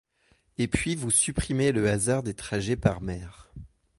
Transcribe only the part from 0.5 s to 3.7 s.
Et puis vous supprimez le hasard des trajets par mer.